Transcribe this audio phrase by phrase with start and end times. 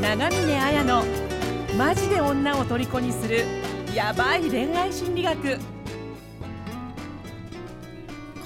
[0.00, 1.04] 長峰綾の
[1.76, 3.44] マジで女を虜にする
[3.94, 5.58] ヤバい恋愛心理学。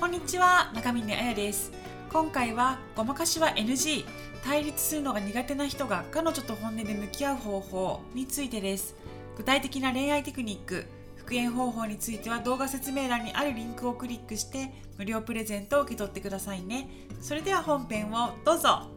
[0.00, 1.70] こんにちは中峰彩です。
[2.12, 4.04] 今回はごまかしは NG
[4.42, 8.96] 対立するのが苦手な人が彼女と本音で向き合う方法についてです。
[9.36, 16.88] 具体的な恋愛テクニック復縁方法については動画説明欄にあるリンクをクリックして無料プレゼントを受け取ってくださいね。
[17.20, 18.93] それでは本編をどうぞ。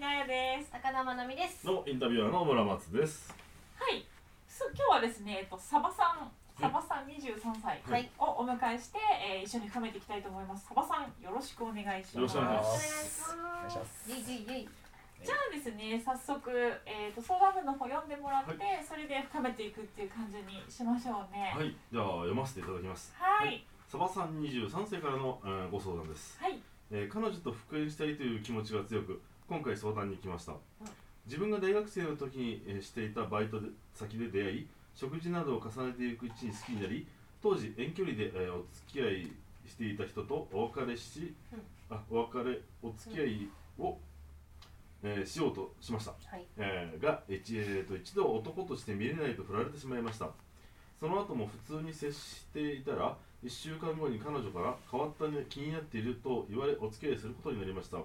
[0.00, 0.72] うも長峰彩です。
[0.72, 1.66] 高田まなみです。
[1.66, 3.34] のインタビュアーの村松です。
[3.76, 4.02] はい。
[4.48, 8.08] す今日はですね、えっと、サバさんサバさん23歳はい。
[8.16, 10.64] をお迎えして、えー一緒に深めていきたいと思います。
[10.66, 12.16] サバさんよろしくお願いします。
[12.16, 14.08] よろしくお願いしまお願いします。
[15.20, 16.48] じゃあですね早速、
[16.88, 21.52] えー、と相談文の方読んでもらって、それで深めていくっていう感じにしましょうね。
[21.52, 23.12] はい、じゃあ読ませていただきます。
[23.20, 23.62] はい。
[23.84, 26.56] サバさん23歳からの、えーご相談です、はい。
[26.90, 30.52] えー彼女と復縁したいという気持ちが強く、今回相談に来ました。
[31.26, 37.04] 自分が大学生の時に、えーしていたバイトで先で出会い、食事などを重ねていくうちに好きになり、
[37.42, 39.32] 当時遠距離で、えーお付き合い
[39.68, 41.34] していた人とお別れし、
[41.90, 43.48] あお別れお付き合い
[43.80, 43.98] を、
[45.02, 46.12] えーしようとしました。
[46.26, 46.46] はい。
[46.56, 50.30] えーが、えーと一度男として見れないと振られてしまいました
[51.00, 57.96] その後も普通に接していたら1週間後に彼女から変わったね気になっていると言われお付き合いすることになりました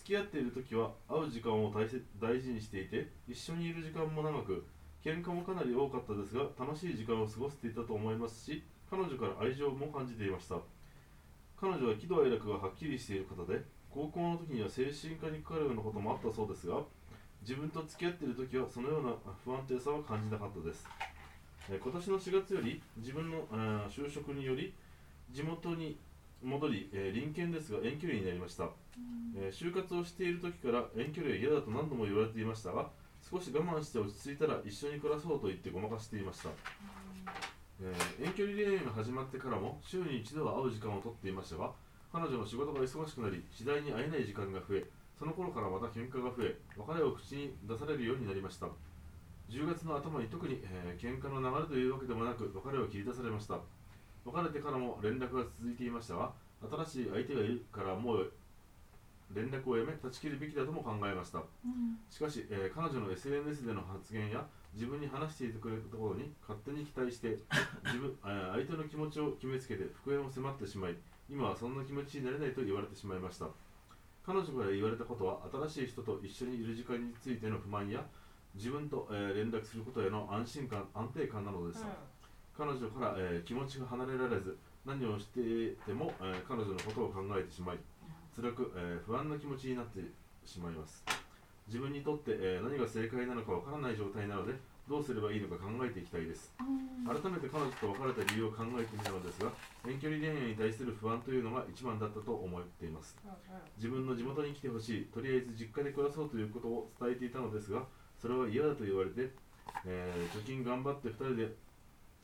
[0.00, 1.84] 付き合っている時は会う時間を大
[2.18, 4.64] 大事にしていて一緒にいる時間も長く
[5.04, 10.56] 喧嘩もかなり多かったですが楽しい時間を過ごせていたと思いますし彼女から愛情も感じていました。
[11.60, 16.80] 彼女は喜怒哀楽がはっきりしている方で高校の時には精神科にかかるようなこともあったそうですが
[17.42, 19.12] 自分と付き合っている時はそのような
[19.44, 20.88] 不安定さは感じなかったです。
[21.68, 24.72] え今年の4月より自分のあー就職により
[25.30, 25.98] 地元に
[26.42, 28.64] 戻り、えー隣県ですが遠距離になりました、
[29.36, 32.88] えー就活をしている時から遠距離は嫌だと何度も言われていましたが
[33.30, 36.48] 少し我慢して落ち着いたら一緒に暮らそうと言ってごまかしていました、
[37.82, 41.70] えー遠距離恋愛が始まってからも週に一度は会う時間をとっていましたが
[42.12, 44.84] 彼女の仕事が忙しくなり次第に会えない時間が増え
[45.18, 48.66] その頃からまた喧嘩が増え別れを口に出されるようになりました。
[49.50, 53.58] 10月の頭に特に、えー喧嘩の流れというわけでもなく別れを切り出されました
[54.24, 56.32] 別れてからも連絡が続いていましたが
[56.84, 58.32] 新しい相手がいるからもう
[59.32, 61.38] 連絡をやめ断ち切るべきだとも考えました。
[61.38, 61.98] うん。
[62.10, 64.44] しかし、えー彼女の SNS での発言や
[64.74, 67.38] 自分に話していてくれたところに勝手に期待して
[67.86, 70.96] 自分、えー相手の気持ちを決めつけて復縁を迫ってしまい
[71.28, 73.46] 今はそんな気持ちになれないと言われてしまいました。
[74.26, 78.04] 彼女から言われたことは新しい人と一緒にいる時間についての不満や
[78.54, 81.86] 自分と、えー連絡することへの安心感安定感なのでした、
[82.60, 87.78] 彼女から、えー気持ちが離れられず何をしていても、えー彼女のことを考えてしまい
[88.36, 90.00] 辛く、えー不安な気持ちになって
[90.44, 91.02] しまいます。
[91.66, 94.52] 自分にとって、えー何が正解なのかわからない状態なので
[94.86, 96.52] どうすればいいのか考えていきたいです。
[97.08, 99.50] 改めて彼女と別れた理由を考えてみたのですが
[99.88, 103.16] 遠距離恋愛に対する不安というのが一番だったと思っています。
[103.78, 107.84] 自分の地元に来てほしいとりあえず実家で暮らそうということを伝えていたのですが
[108.20, 109.30] それは嫌だと言われて、
[109.86, 111.48] えー貯金頑張って2人で、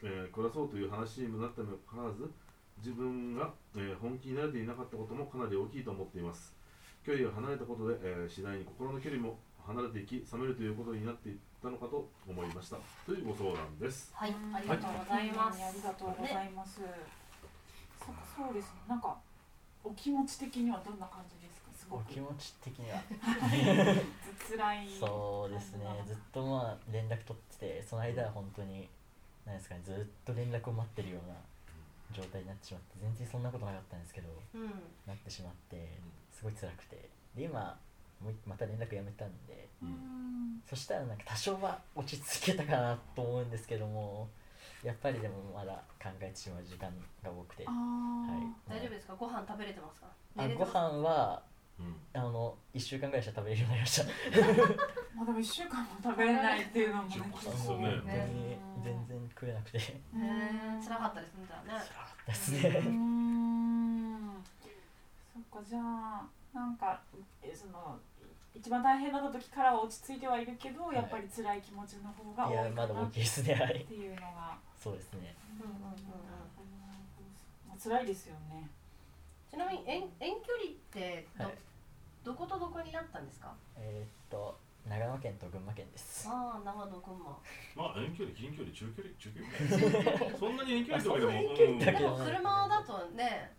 [0.03, 2.31] えー暮らそうという話にもなったにもかかわらず
[2.79, 6.55] 自分が、えー本気になれていなかったこともかなり大きいと思っています。
[7.05, 12.77] 距離が離れたことで、えー次第に心の距離も離れていき冷めるということになっていったのかと思いました。
[13.07, 14.13] というご相談です。
[14.15, 14.35] はい。
[14.55, 15.63] ありがとうございます。
[15.65, 16.81] ありがとうございます、
[17.99, 18.07] そ
[18.45, 18.81] そうですね。
[18.89, 19.17] なんか
[19.83, 21.71] お気持ち的にはどんな感じですか？
[21.73, 22.01] すごく。
[22.03, 23.01] お気持ち的には。
[24.47, 25.87] つらい そうですね。
[26.07, 28.89] ずっとまあ連絡取っててその間は本当に
[29.47, 31.35] 何ですかねずっと連絡を待ってるような
[32.13, 34.71] 状態になってしまって全然そんなことなかったんですけどうん。
[35.07, 35.99] なってしまって
[36.33, 37.09] すごい辛くて。
[37.35, 37.79] で今
[38.23, 40.63] もう一また連絡やめたんでうん。
[40.69, 44.29] そしたらなんか多少は落ち着けたかなと思うんですけども
[44.83, 46.91] やっぱりでもまだ考えてしまう時間
[47.23, 47.65] が多くて。
[47.67, 48.71] あはい。
[48.71, 49.15] 大丈夫ですか？
[49.15, 50.07] ご飯食べれてますか？
[50.37, 51.43] あご飯は
[51.79, 51.95] うん。
[52.15, 54.09] あの1週間ぐらいしか食べれるようになりました。
[54.53, 54.77] ー
[55.17, 57.89] まあでも1週間も食べれないっていうのもねそうですよね。
[57.89, 59.79] 本当に全然食えなくて。
[59.79, 59.83] へ
[60.15, 61.47] え、辛かったですね。
[61.49, 61.73] じゃあね。
[61.73, 62.61] 辛かったですうね
[65.33, 67.01] そっかじゃあなんか
[67.43, 67.99] えその
[68.55, 70.95] 一番大変だった時からは落ち着いてはいるけど、い。
[70.95, 73.55] やっぱり辛い気持ちの方がいや多いかなっまだ大きいですね。
[73.55, 75.35] はいていうのが、そうですね。
[75.61, 75.93] うんうんうんうん。
[77.69, 78.69] まあ、辛いですよね。
[79.51, 81.55] ちなみに遠遠距離ってど、はい。
[82.25, 83.53] どことどこになったんですか？
[83.77, 86.29] えーっと長野県と群馬県です。
[86.31, 87.37] ああ、長野群馬。
[87.75, 90.39] まあ遠距離近距離中距離 中距離。
[90.39, 92.27] そんなに遠距離とかでもまあそん。
[92.27, 93.53] 車だとね、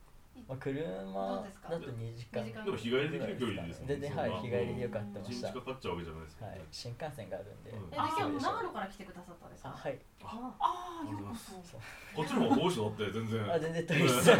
[0.47, 5.19] まあ、車だと2時間二時間でも日帰りできる距離ですもん全然はい日帰りでよかった。
[5.19, 7.87] ま一した日かかっちゃうわけじゃないですよね、はい、新幹線があるんで、うん。
[7.87, 9.69] えで今あ日長野から来てくださったんですか？
[9.69, 9.99] あはい。
[10.23, 11.81] あああよかったそう。
[12.15, 13.51] こっちの方が遠い人だって全然。
[13.51, 14.31] あ全然遠いです。
[14.31, 14.35] あ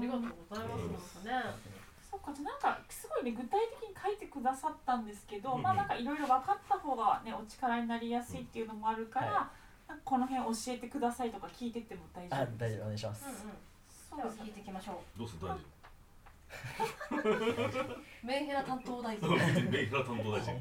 [0.00, 1.20] りがとうございます。
[1.28, 1.73] ね
[2.14, 5.62] そうかじゃあなんかすごいね具体的に書いてくださったんですけど、うんうん。
[5.64, 9.50] まあなんかいろいろ分かった方がねお力になりやすいっていうのもあるから、は
[9.88, 14.30] なんかこの辺教えてくださいとか聞いてっても大丈あ夫大丈夫お願いします、うんうん。
[14.30, 15.48] そう聞いていきましょどうする？
[15.48, 15.64] 大臣
[17.18, 19.28] う メンヘラ担当大臣。
[19.70, 20.54] メインラ担当大臣。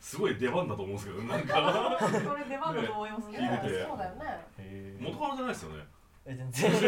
[0.00, 1.98] すごい出番だと思うんですけどなんか。
[2.00, 3.84] これ出番だと思いますけど、聞いてて。
[3.84, 4.96] そうだよね。
[5.00, 5.84] 元カノじゃないですよね
[6.30, 6.70] え全然。
[6.70, 6.82] メン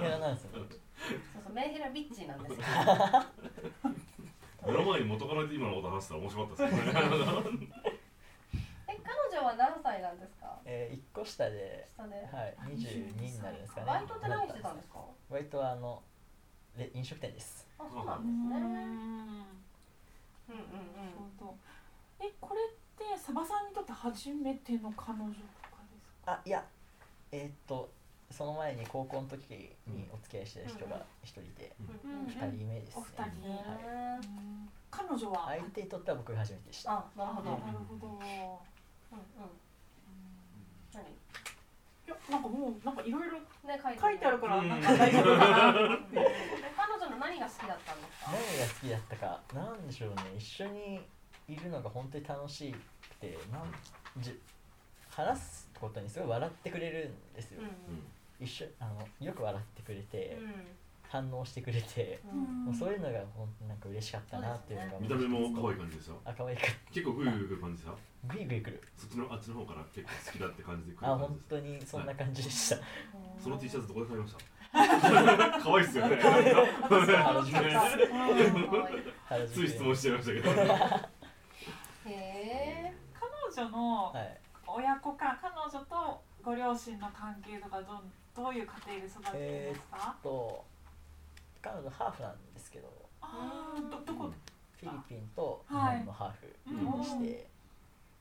[0.00, 0.66] ヘラなんですよそう
[1.44, 2.64] そうメンヘラビッチなんですよ
[4.66, 6.66] 目の前に元カノで今のこと話したら面白かった。
[6.66, 6.98] ですよね
[8.88, 10.58] え彼女は何歳なんですか？
[10.64, 12.14] えー、1個下で下で。
[12.16, 13.86] はい22になるんですかね。
[13.86, 14.98] バイトって何してたんですか
[15.30, 16.02] バイトはあの
[16.76, 17.66] レ飲食店です。
[17.78, 18.60] あそうなうんですね。
[18.60, 19.36] んうんうん。
[20.48, 21.56] なるほど
[22.20, 25.32] えこれってサバさんにとって初めての彼女？
[26.26, 26.64] あいや
[27.32, 27.88] えーっと
[28.30, 29.48] その前に高校の時
[29.86, 31.72] にお付き合いしてた人が一人で
[32.04, 32.26] うんうんうん。
[32.26, 32.96] 2人目ですね。
[32.96, 34.26] お二人はい。
[34.26, 35.46] うん彼女は？
[35.48, 36.92] 相手にとっては僕が初めてでした。
[36.92, 37.50] あなるほど。
[37.50, 37.60] うん。
[37.60, 38.20] なるほど、うん
[40.92, 41.02] 何？
[41.02, 43.38] いやなんかもうなんかいろいろ
[43.68, 44.38] ね書いてある。
[44.40, 44.68] からうん。
[44.68, 45.72] なんか大丈夫かな
[46.76, 48.30] 彼女の何が好きだったんですか？
[48.32, 50.22] 何が好きだったかなんでしょうね。
[50.38, 51.00] 一緒に
[51.48, 53.72] いるのが本当に楽しくてなん
[54.18, 54.40] じ
[55.10, 57.60] 話すことにすごい笑ってくれるんですよ、
[58.40, 60.38] 一緒あのよく笑ってくれて、
[61.08, 62.18] 反応してくれて、
[62.64, 66.16] もうそういうのが本当なんか嬉しかったなっていうのが見た目も可愛い感じですよ。
[66.24, 67.98] あ可愛いか結構グイグイ来る感じですよ。
[68.28, 68.82] グイグイ来る。
[68.96, 72.76] そっちのあっちの方から結構好きだって感じで来るあ感じです本当にそんな感じでした、
[73.42, 74.38] その T シャツどこで買いました？
[74.76, 76.16] 可愛いっすよね。
[76.16, 78.24] 私は原宿買った可
[78.86, 79.02] 愛い。
[79.26, 80.50] 原 宿つい質問しちゃいましたけど。
[82.10, 82.94] へえ
[83.54, 88.02] 彼女のはい親子か彼女とご両親の関係とかどう
[88.34, 90.64] どういう家庭で育ってるんですか、と
[91.62, 92.88] 彼女ハーフなんですけど。
[93.20, 94.30] ああどどこ？
[94.78, 95.96] フィリピンと日はい。
[95.98, 97.46] 本のハーフうんでして、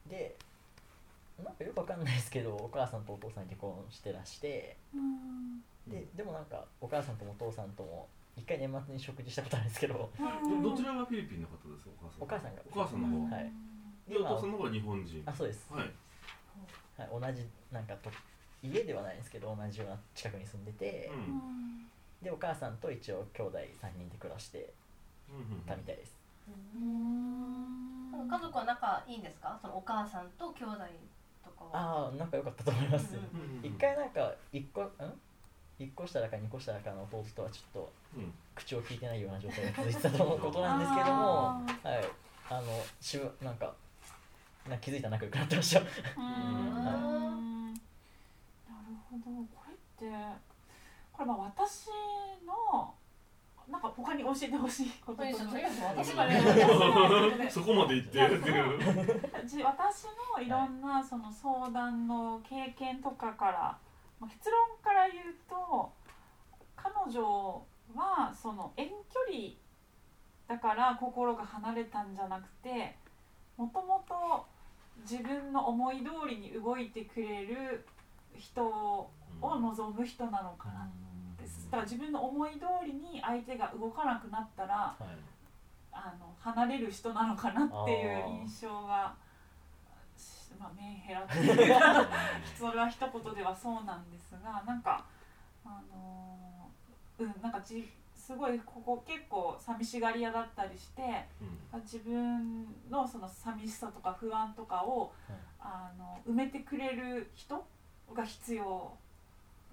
[0.10, 0.36] で
[1.44, 4.78] なんかよくわかんないですけどお母さんとお父さん結婚してらして。
[4.96, 5.60] うん。
[5.92, 8.08] ででもなんかお母さんともお父さんとも
[8.38, 10.10] 一回年末に食事したことあるんですけど。
[10.18, 11.92] どどちらがフィリピンの方ですか？
[12.20, 12.50] お母さん。
[12.50, 12.62] お母さんが。
[12.72, 13.36] お母さんの方。
[13.36, 13.52] はい
[14.08, 15.24] でお父さんの方が日本人。
[15.26, 15.92] あそうです、はいはい、
[16.98, 18.10] 同じなんかと
[18.64, 21.18] 家ではないんですけど同じような近くに住んでて、うん。
[21.18, 21.88] うん
[22.24, 23.64] でお母さんと一応兄弟3
[24.00, 24.74] 人で暮らして
[25.30, 26.18] うんたみたいです、
[28.30, 29.60] 家族は仲いいんですか？
[29.62, 30.74] そのお母さんと兄弟
[31.44, 31.70] とかは。
[31.74, 33.16] ああ仲良かったと思います、
[33.62, 34.90] 一回なんか一個ん？
[35.78, 38.34] 一個下だか二個下だかの弟とはちょっとうん。
[38.56, 41.66] 口を聞いてないような状態が続いてたと思うことなんですけどもはい。
[42.50, 42.64] あの
[43.02, 43.74] しぶなんか
[44.68, 45.80] なんか気づいたら仲良くなってました。
[45.80, 45.86] うん。
[46.86, 46.90] な
[47.72, 49.24] るほど。
[49.54, 50.16] これって
[51.12, 51.88] これまあ私
[52.46, 52.94] の
[53.70, 59.48] なんか他に教えてほしいことととりあえずとりあえず私今がねね そこまで言ってっていう。
[59.48, 63.78] じ私のいろんなその相談の経験とかから、
[64.20, 65.94] まあ、結論から言うと
[66.76, 69.54] 彼女はその遠距離
[70.48, 72.96] だから心が離れたんじゃなくて
[73.58, 74.46] もともと
[75.02, 77.86] 自分の思い通りに動いてくれる
[78.38, 79.10] 人を
[79.42, 80.90] 望む人なのかな。
[81.38, 85.04] ですだから自分の思い通りに相手が動かなくなったらはい。
[85.92, 89.16] あの離れる人なのかなっていう印象が、
[90.18, 92.08] しまあ、メンヘラっていうか
[92.60, 95.06] それは一言ではそうなんですがなんか
[95.64, 97.90] あのーうんなんかじ
[98.26, 101.02] すごいここ結構寂しがり屋だったりして
[101.84, 105.38] 自分のその寂しさとか不安とかを、はい。
[105.60, 107.66] あの埋めてくれる人
[108.14, 108.94] が必要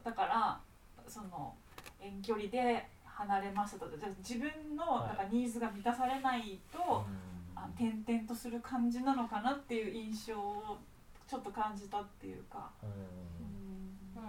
[0.02, 0.61] だから
[1.06, 1.54] その
[2.00, 5.09] 遠距離で離れましたとじゃあ自分のはい。
[5.09, 7.04] なんかニーズが満たされないと、
[7.54, 10.78] あ転々とする感じなのかなっていう印象を
[11.28, 13.51] ちょっと感じたっていうか、うんうんうん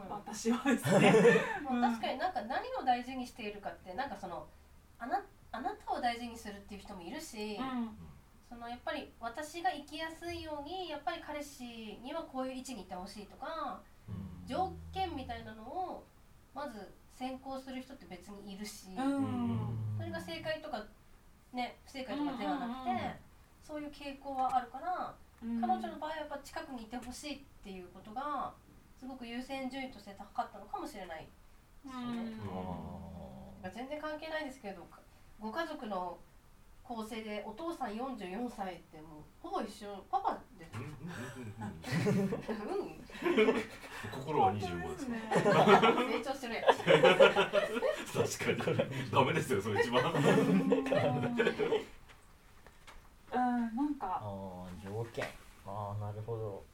[0.10, 1.14] 私はですね。
[1.64, 4.48] まあ確かになんか何を大事にしているかってなんかその
[5.00, 5.22] あな
[5.52, 7.96] あなたを大事にするっていう人もいるし、うん。
[8.50, 13.82] そのやっぱり私が生きやすいようにやっぱり彼氏にはこういう位置にいてほしいとか
[14.46, 16.06] 条件みたいなのを
[16.54, 19.96] まず先行する人って別にいるし、うん。
[19.98, 20.84] それが正解とか
[21.52, 23.14] ね不正解とかではなくて、うんうんうん。
[23.64, 25.62] そういう傾向はあるから、うん。
[25.62, 28.54] 彼女の場合はやっぱ近くにいてほしいっていうことが
[29.04, 31.28] すすごく優先順位として高かったのかもしれない。
[31.86, 31.92] うん。
[33.62, 34.88] まあ全然関係ないですけど
[35.42, 36.18] ご家族の
[36.84, 40.06] 構成でお父さん44歳ってもうほぼ一緒。
[40.10, 40.72] パパです。
[44.12, 45.12] 心は25ですか
[45.92, 46.66] 成長してるやん。
[46.66, 46.88] 確
[48.64, 48.90] かに。
[49.12, 50.02] ダメですよそれ一番。
[53.34, 54.08] うんなんか。
[54.08, 55.26] ああ条件。
[55.66, 56.73] ああなるほど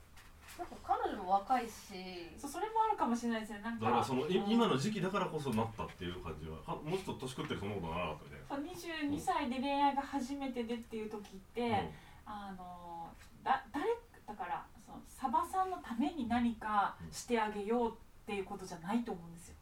[0.84, 3.62] 彼女も若いしそうそれもあるかもしれないですね。
[3.64, 11.90] なんかだからそのい今の時期だからこそなったっていう感じははもうちょっと年食ってるそんなことならなかったみたいなそう22歳で恋愛が初めてでっていう時って、
[12.26, 13.10] あの
[13.44, 13.86] だ誰
[14.28, 17.94] だからそのサバさんのために何かしてあげようっ
[18.26, 19.56] ていうことじゃないと思うんですよ。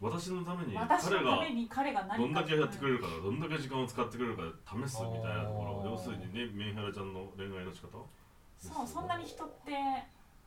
[0.00, 2.18] 私のために私彼がのために彼が何か。
[2.18, 5.90] どんだけやってくれるかどんだけ時間を使ってくれるか試すみたいなところ。
[5.90, 7.98] 要するにねメンヘラちゃんの恋愛の仕方
[8.58, 9.72] そうそんなに人って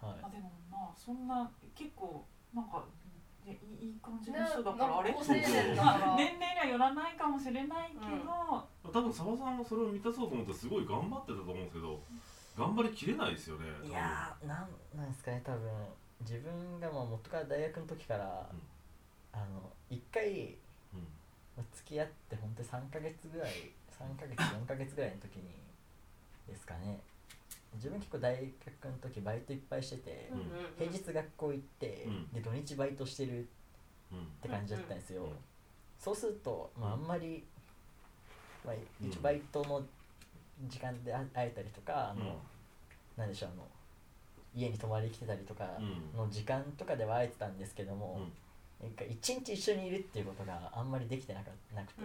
[0.01, 0.15] はい。
[0.23, 2.83] あでもまあそんな結構なんか
[3.45, 5.11] ねいい感じねの人だからあれ？
[5.17, 12.01] 年齢にはよらないかもしれないけど、多分澤さんもそれを満たそうと思ってすごい頑張ってたと思うんですけど
[12.57, 15.69] 頑張りきれないですよねいやーなんなんですかね多分
[16.21, 18.61] 自分がまあ元から大学の時から、うん。
[19.33, 20.57] あの一回
[20.93, 21.07] うん。
[21.73, 23.51] 付き合って本当に3ヶ月ぐらい
[23.91, 25.43] 3ヶ月4ヶ月ぐらいの時に
[26.47, 26.99] ですかね
[27.75, 30.41] 自分結構大学の時バイトいっぱいしてて、うん
[30.77, 32.33] 平日学校行って、うん。
[32.33, 33.47] で土日バイトしてる
[34.11, 34.19] うん。
[34.19, 35.35] って感じだったんですよ、うんうん
[36.01, 37.43] そうすると、まあ、あんまり、
[38.65, 39.07] まあ、うん。
[39.07, 39.83] 一応バイトの
[40.67, 42.37] 時間で会会えたりとか、あのうん。
[43.17, 43.63] なんでしょうあの
[44.55, 46.17] 家に泊まりに来てたりとかうん。
[46.17, 48.19] の時間とかでは会えてたんですけども、
[48.81, 52.01] なんか一日一緒にいるっていうことがあんまりできてなかなくて、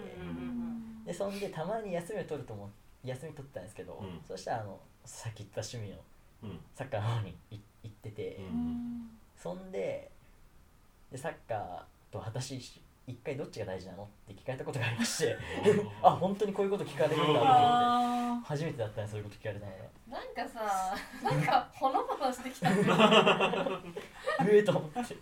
[1.06, 2.68] でそんでたまに休みを取ると思う
[3.06, 4.20] 休み取ったんですけど、うん。
[4.26, 5.96] そしたらあのさっき言った趣味の
[6.44, 6.60] うん。
[6.75, 9.10] サッカーの方にい行ってて、うん。
[9.36, 10.10] そんで
[11.10, 12.56] でサッカーと私
[13.06, 15.36] 一回どっちが大事なのって聞かれたことがありまして
[16.02, 19.72] あ本当にこういうこと聞かれるんだと思ってあ初めてだったねそういうこと聞かれたの。
[19.72, 22.82] がなんかさなんかほのぼのしてきたね。
[22.82, 22.84] う
[24.56, 25.16] えと思って。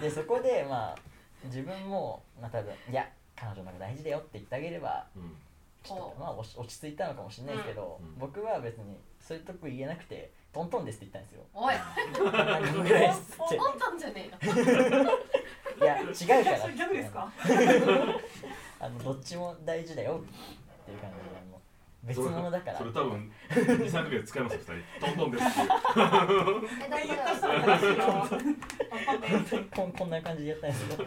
[0.00, 0.98] でそこでまあ
[1.44, 5.36] 自分もまあ多分いや彼女の方が大事だよって言ってあげればうん
[5.82, 8.18] ちょっとまあ落ち落ち着いたのかもしれないですけど、うん。
[8.18, 11.42] 僕は別にそういうとこ言えなくてトントンですって言ったんですよ。
[11.54, 11.74] おい。
[12.32, 13.56] 何分ぐらいですって。
[13.56, 14.54] トントンじゃねえよ。
[15.80, 16.72] いや違うーから。
[16.74, 17.32] 逆ですか？
[18.80, 20.20] あのどっちも大事だよ。
[20.20, 21.60] っていう感じであの
[22.04, 22.78] 別物だから。
[22.78, 25.06] それ多分23ヶ月使いますよ2人。
[25.06, 25.44] トントンです
[29.56, 31.04] ってこんな感じでやったんですけど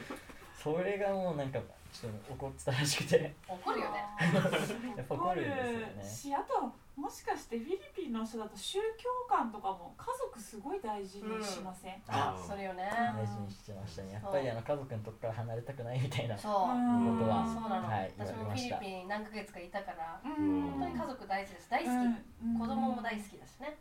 [0.61, 1.59] それがもうなんか
[2.01, 3.35] ちょっと怒ってたらしくて。
[3.47, 4.05] 怒るよね。
[4.97, 6.35] やっぱ怒るんですよね。
[6.35, 12.87] しあともしかしてフィリピンの人だと宗教観とかも家族すごい大事にしません、あそれよね。
[12.87, 14.13] 大事にしてましたね。
[14.13, 16.71] やっぱりあの家族のとこから離れたくないみたいなそう。
[16.71, 17.19] うん。
[17.19, 20.71] ことはそうなの、はい私もフィリピン何ヶ月かいたからうん。
[20.71, 21.69] 本当に家族大事です。
[21.69, 22.59] 大好き、うん。
[22.59, 23.75] 子供も大好きだしね。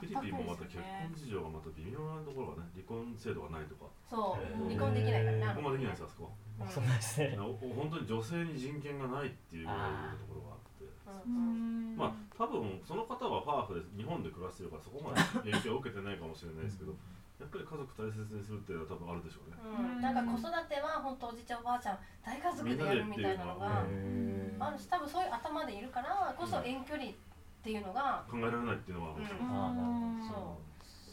[0.00, 0.84] フィリピンもまた結婚
[1.16, 3.88] 事情がまた微妙なところがね離婚制度がないとか。
[4.04, 4.68] そう。
[4.68, 5.56] 離婚できないからな。
[5.56, 6.68] 離婚はできないですあそこうん。
[6.68, 10.57] そうなんですねお本当に女性に人権がないっていうところがあってうんうん
[11.96, 16.94] まあ多分その方はハーフで日本で暮らしてるからそこまで影響を受けてないかもしれないですけど
[17.38, 19.54] やっぱり家族大切にするっていうのは多分あるでしょうね。
[19.62, 20.02] うん。
[20.02, 23.86] なんか子育ては本当おじいちゃんおばあちゃん大家族でやるみたいなのが
[24.58, 27.14] あるし多分そういう頭でいるからこそ遠距離っ
[27.62, 29.46] ていうのが、考えられないっていうのはあるでしょうね。
[29.50, 30.68] あーなるほそう。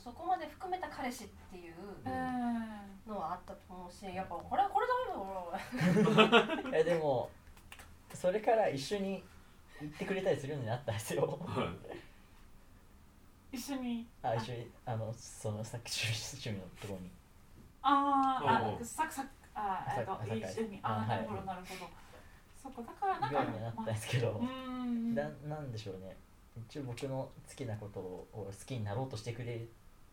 [0.05, 1.73] そこまで含めた彼氏っていう
[2.05, 7.29] うんのはあったと思うしやっぱこれこれダメだよえでも
[8.13, 9.23] それから一緒に
[9.81, 11.39] 行ってくれたりするようになったんですよ。
[11.45, 11.63] は
[13.53, 14.05] い一緒に？
[14.21, 17.09] あ一緒にあのそのさっき趣味のところに。
[17.81, 20.79] あーおうあささあえっと一緒に。
[20.83, 21.07] ああはい。
[21.07, 21.89] なるほどなるほど。
[22.61, 25.15] そこだからなんか行くようになったんですけど、うん。
[25.15, 26.15] ななんでしょうね。
[26.67, 29.65] 一応僕の好きなことを好きになろうとしてくれ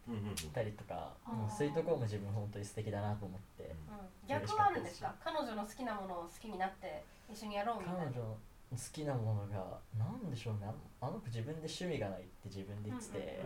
[0.09, 0.35] うんうんうん。
[0.53, 4.29] たりとか、あーうんそういうところも自分本当に素敵だなと思って、うん。
[4.29, 5.15] 逆はあるんですか？
[5.25, 7.03] 彼女の好きなものを好きになって
[7.33, 8.01] 一緒にやろうみたいな。
[8.05, 8.37] 彼女の
[8.77, 10.61] 好きなものがなんでしょうね。
[11.01, 13.43] ああの子自分で趣味がないって自分で言ってて、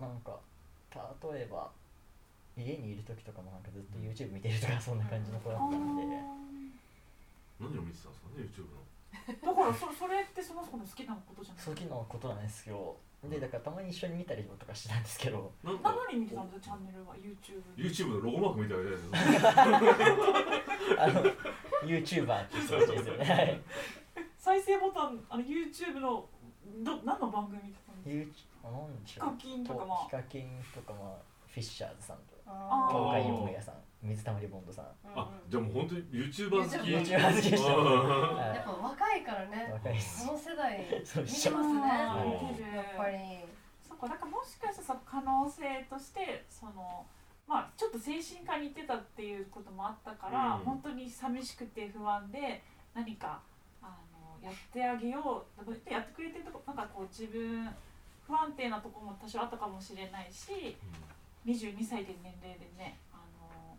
[0.00, 0.38] なんか
[0.94, 1.00] 例
[1.42, 1.70] えば
[2.56, 6.04] 家にいる時とかもなんかずっと YouTube 見てるとかそんな感じの子だったんで、
[7.58, 8.84] 何を見てたんですかね YouTube の。
[9.24, 11.64] だからそそれってその子の好きなことじゃない？
[11.64, 12.96] そういうのことなんですよ
[13.28, 15.50] でだからたまに一緒に見たりとかしてたんですけど。
[15.62, 15.74] 何
[16.20, 16.70] 見てたんですか？
[16.70, 19.00] チャンネルは？YouTube YouTube のロゴマークみたいなやつ
[21.00, 21.22] あの
[21.88, 23.24] YouTuber っていう人たちですよね。
[23.24, 23.60] はい
[24.44, 26.28] 再生ボタンあの YouTube の
[26.84, 29.32] ど何の番組見てたんです YouTube あなんでしょう。
[29.40, 31.16] ヒカキンとかまあヒカキンとかまあ
[31.48, 32.36] フィッシャーズさんと。
[32.44, 33.74] かあ東海オンエアさん。
[34.02, 34.84] 水溜りボンドさん。
[34.84, 36.92] ーあじゃあもう本当に YouTuber 好き。
[36.92, 37.50] YouTuber 好き。
[37.50, 39.70] でしたやっぱ若いからね。
[39.72, 40.26] 若いです。
[40.28, 41.80] この世代そう見てますね。
[41.80, 43.16] あやー見てるっぱり。
[43.88, 47.06] そっかなんかもしかしたらその可能性としてその
[47.48, 50.64] まあちょっと精神科に行ってたっていうこともあったから、うん。
[50.68, 53.40] 本当に寂しくて不安で何か
[54.44, 57.64] やってあげようでやってくれてるとこなんかこう自分
[58.26, 60.76] 不安定なところも多少あったかもしれないし
[61.46, 63.76] 22歳で年齢でねあの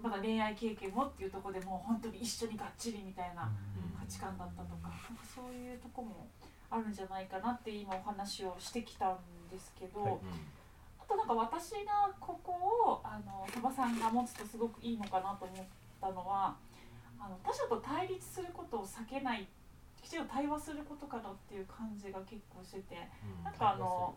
[0.00, 3.52] まだ恋愛経験もっていうところでもう本当に一緒にがっちりみたいな
[4.00, 6.28] 価値観だったとかなんかそういうとこも
[6.70, 9.18] あるんじゃないかなって今お話をしてきたん
[9.52, 10.12] ですけど、はい。
[10.98, 12.52] あとなんか私がここ
[12.88, 15.64] をあの鳥羽さんが持つとすごくいいのかなと思っ
[16.00, 16.56] たのは
[17.20, 19.46] あの他者と対立することを避けない
[20.04, 23.08] きちんと対話することかなっていう感じが結構してて
[23.42, 24.14] なんかあの、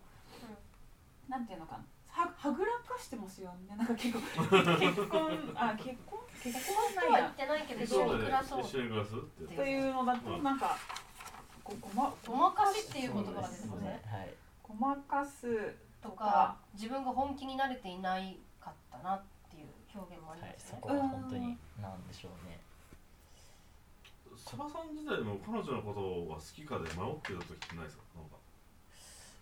[1.30, 1.84] なんていうのかな。
[2.10, 3.76] ははぐらかしてますよね。
[3.78, 4.20] なんか結構
[4.80, 6.20] 結婚あ結婚？
[6.44, 7.02] 結婚はないな。
[7.02, 8.62] とは言ってないけど一緒に暮らそう。
[8.62, 10.44] 一緒に暮らすってというのだとうん。
[10.44, 10.78] なんか
[11.64, 14.02] こごまごまかしっていう言葉が出てますね。
[14.06, 14.34] はい。
[14.64, 16.58] ごまかすとか。
[16.74, 20.80] 自分が本気になれていないかったなっていう表現もありはいますね。
[20.82, 22.60] そこは本当になんでしょうね
[24.48, 26.00] サバさん自体でも彼女のこと
[26.32, 28.40] が好きかで迷ってた時ってないですかなんか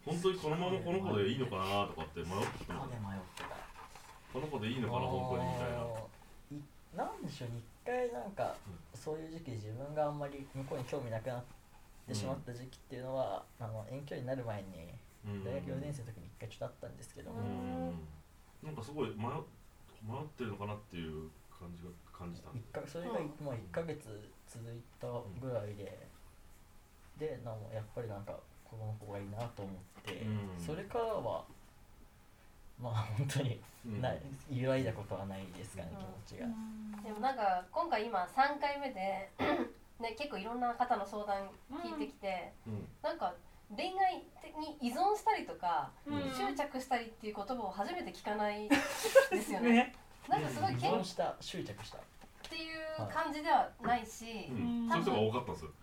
[0.01, 3.53] 本当にこのままこの子でいいのかなとかって迷ってた他で迷ってた
[4.33, 8.57] この子でいいのかな本当にみたいななんでしょうね一回なんか
[8.97, 11.43] そういう時期自分があんまり向こうに興味なくなっ
[12.07, 14.93] てしまった時期っていうのは、あの遠距離になる前に
[15.25, 15.43] うん。
[15.43, 17.97] 大学4年生の時に一回ちょっとあったんですけど、うん。
[18.63, 19.25] なんかすごい迷
[20.05, 22.59] 迷ってるのかなっていう感じが感じたんで。
[22.59, 25.07] 一かそれがもう1ヶ月続いた
[25.41, 26.07] ぐらいで、
[27.17, 28.33] でなんもやっぱりなんか
[28.63, 30.63] この子がいいなと思って、うん。
[30.63, 31.43] それからは
[32.81, 34.01] まあ本当にうん。
[34.01, 34.21] ない
[34.51, 36.47] 揺らいだことはないですかね、うん気持ちが。
[37.03, 39.29] でもなんか今回今3回目で
[39.99, 42.87] ね結構いろんな方の相談聞いてきて、うん。
[43.01, 43.33] なんか
[43.75, 44.23] 恋愛
[44.59, 46.31] に依存したりとか、うん。
[46.31, 48.77] 執着したりっていう言葉を初めて聞かないで
[49.41, 49.71] すよね。
[49.71, 49.95] ね。
[50.27, 51.99] なんかすごい依けんっ存した執着した
[52.49, 54.89] ていう感じではないし、うん。
[54.89, 55.71] そういう人が多かったんですよ。
[55.71, 55.75] うん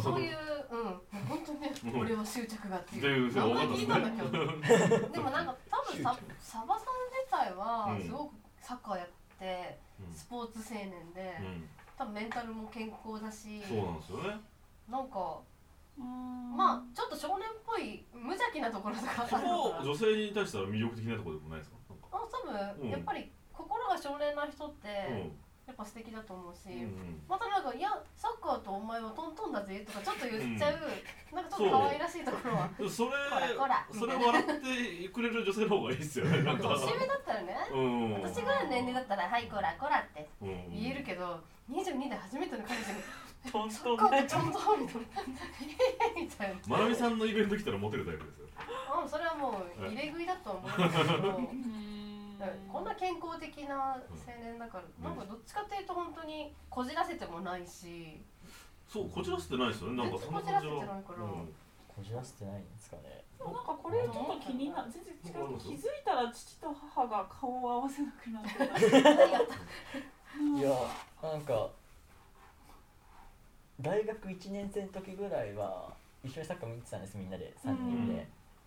[0.00, 0.36] そういう、
[0.70, 9.78] うん、本当ね、うん俺は執着がっていいうう人が多かった聞いたんだけど、でもなんか多分さサバさん自体はうんすごくサッカーやって
[10.14, 11.34] スポーツ青年で、
[11.98, 14.38] 多分メンタルも健康だし、そうなんですよね。
[14.88, 15.40] なんか
[15.98, 16.56] うん。
[16.56, 19.78] まあちょっと少年っぽい無邪気なところとかそあるのかな。
[19.82, 21.76] こ女性に対しては魅力的なところでもないですか。
[22.12, 22.90] あ多分、うん。
[22.90, 25.32] やっぱり心が少年な人って、うん
[25.68, 30.80] やっぱ素敵だと思うし、うんまたなんか「いやサッカーとお前はトントンだぜ」とかちょっと言っちゃう、
[31.36, 32.70] なんかちょっと可愛らしいところは。
[32.78, 32.84] う。
[32.86, 33.86] んそれこらこら。
[33.92, 34.46] それ笑っ
[35.04, 36.68] てくれる女性の方がいいですよね なんか。
[36.72, 37.56] 年上だったらね。
[37.70, 38.12] うん。
[38.22, 40.26] 私ぐらいの年齢だったら「はいこらこら」って。
[40.40, 40.70] うん。
[40.72, 41.38] 言えるけど
[41.70, 45.36] 22で初めての彼氏にトン「サトンんと」みたいな
[46.16, 46.60] 「みたいな。
[46.66, 48.48] まなみさんのイベント来たらモテるタイプですよ。
[48.56, 51.36] あそれはもう入れ食いだと思うんですけど。
[51.36, 51.97] う ん
[52.70, 54.00] こんな健康的な青
[54.42, 58.20] 年だから、なんかどっちかっていうと本当にこじらせてもないし。
[58.88, 59.96] そうこじらせてないですよね。
[60.02, 61.24] なんかそんな感じこじらせてないから。
[61.24, 61.54] うん。
[61.88, 63.24] こじらせてないんですかね。
[63.38, 65.58] でもなんかこれちょっと気になる全然違う。
[65.58, 68.50] 気づいたら父と母が顔を合わせなくなって
[70.58, 70.70] いや
[71.22, 71.68] なんか
[73.80, 75.92] 大学1年生の時ぐらいは
[76.24, 77.52] 一緒にサッカー見てたんですみんなで。
[77.64, 78.26] 3人で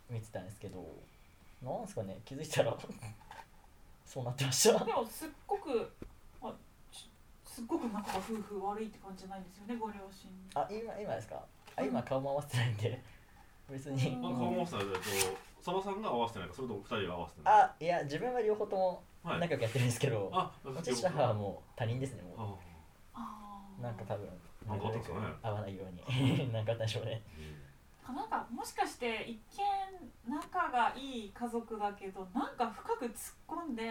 [0.09, 0.85] 見てたんですけど、
[1.63, 2.77] なんですかね気づいたら
[4.11, 4.83] そうなってました。
[4.83, 5.89] でもすっごく
[6.41, 6.51] あ
[6.91, 7.09] ち
[7.45, 11.41] すっごく仲が夫婦悪いって感じじゃないんですよねご両親あ今今ですか？
[11.77, 13.01] あ今顔も合わせてないんで。
[13.69, 14.21] 別に、うん。
[14.21, 14.99] まあ顔合わせたらえっと
[15.63, 17.53] サバさんが合わせてないかそれとも二人が合わせてない？
[17.61, 19.39] あいや自分は両方ともはい。
[19.39, 20.51] 仲良くやってるんですけど、あ
[20.83, 22.59] 父と母はもう他人ですねも
[23.13, 24.27] ああうなんか多分
[24.67, 25.25] なんかあったんですかね。
[25.43, 26.51] 合わないように。
[26.51, 27.21] なんかあったんでしょうね
[28.11, 29.39] あなんかもしかして一
[30.27, 33.13] 見仲がいい家族だけどなんか深く突っ
[33.47, 33.89] 込んで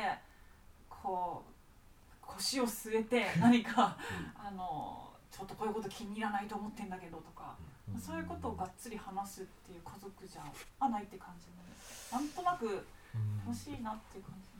[0.89, 3.97] こう腰を据えて何か
[4.37, 7.55] あのちょっとこういうこと気に入らないと思ってんだけどとか、
[7.99, 10.43] そういうことをがっつり話すっていう家族じゃ
[10.81, 13.47] あないって感じなんですなんとなくうん。
[13.47, 14.51] 楽しいなっていう感じ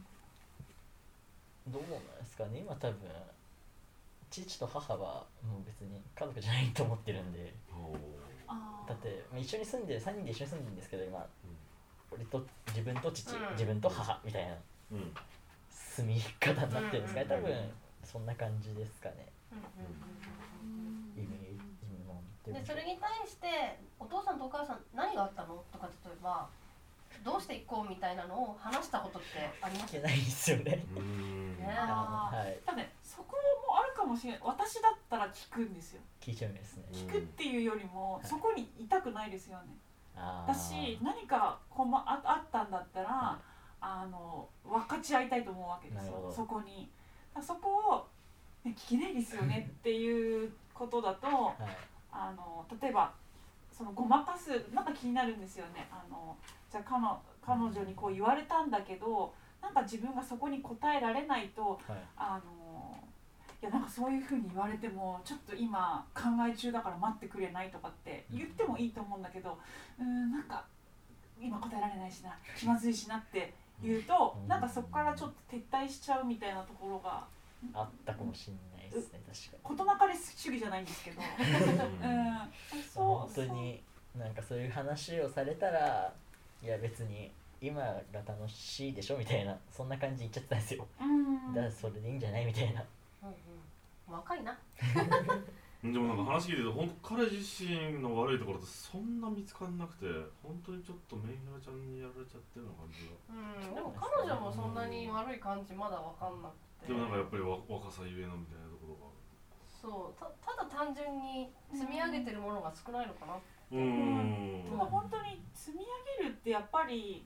[1.73, 1.91] どうなん
[2.25, 2.61] ですかね。
[2.61, 2.99] 今多分
[4.31, 7.53] 父と母はもう別に家族じゃないと思ってるんで
[8.91, 11.27] だってまあ一緒に住んでる3人で一緒に住んでるんですけど今、
[12.11, 13.51] 俺と自分と父、うん。
[13.53, 14.55] 自分と母みたいな
[14.93, 15.15] うん。
[15.71, 17.43] 住み方になってるんですかね、うん。
[17.45, 17.71] 多分
[18.03, 19.31] そんな感じですかね。
[21.17, 25.63] イメージのでそれに対してお父さんとお母さん何があったの？
[25.73, 26.49] とか例えば
[27.25, 29.29] どうしていこうみたいなのを話したことって
[29.61, 30.83] あります聞けないんですよねね
[31.67, 32.59] はい。
[32.65, 33.37] 多分ねそこ
[33.69, 36.01] もあるかもしれない私だったら聞くんですよ。
[36.21, 36.85] 聞いちゃうんですね。
[36.93, 38.29] 聞くっていうよりも、うん。
[38.29, 39.65] そこにいたくないですよね。
[40.17, 43.39] あだし何かこまああったんだったら、
[43.81, 46.33] あの分かち合いたいと思うわけですよ。
[46.35, 46.91] そこに。
[47.35, 48.07] だそこ
[48.65, 51.57] を、ね、聞けないですよねっていうことだとはい。
[52.13, 53.13] あの例えば
[53.81, 55.89] そのごまかすなんか気になるんですよね。
[55.91, 56.37] あの
[56.71, 61.99] じゃあ彼女彼女にこう言われたんだけどなんか自分がそこに答えられないとはい。
[62.15, 62.99] あの
[63.63, 69.59] いやなんかそういうふうに言われてもちょっと今考え中だから待ってくれないとかって言ってもいいと思うんだけど
[69.99, 70.65] うーんなんか
[71.41, 74.49] 今答えられないしな気まずいしなって言うとうん。
[74.49, 77.25] なんかそこからちょっと撤退しちゃうみたいなところが
[77.75, 79.77] あったかもしれないですね確かに。
[79.77, 83.83] 事なかれ主義じゃないんですけど、 うん、そう本当に
[84.17, 86.13] なんかそういう話をされたら
[86.63, 90.87] いや別に今が楽しいでしょみたいなそんな感じで言っちゃってたんですよ。
[91.01, 91.55] うん。
[91.55, 92.85] だからそれでいいんじゃないみたいな。
[93.23, 94.15] うんうん。
[94.15, 94.59] 若いな。
[95.81, 100.05] でもなんか話聞いてると本当彼自身の悪いところってそんな見つかんなくて
[100.43, 103.69] 本当にちょっとメイヒラちゃんにやられちゃってるような感じが。
[103.69, 103.75] うん。
[103.75, 106.89] でも彼女もそんなに悪い感じまだわかんなくて。
[106.89, 108.80] でもなんかやっぱりわ若さゆえのみたいなところ。
[108.80, 108.80] が
[109.81, 113.35] そうたただ単純に積み上げてるものが少ないのかな。
[113.35, 114.65] うーん。
[114.65, 115.85] でも本当に積み
[116.19, 117.25] 上げるってやっぱり